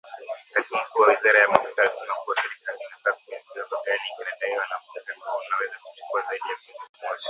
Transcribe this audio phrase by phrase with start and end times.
[0.53, 5.19] Katibu Mkuu wa Wizara ya Mafuta alisema kuwa serikali inatathmini kiwango gani kinadaiwa na mchakato
[5.31, 7.19] huo unaweza kuchukua zaidi ya mwezi mmoja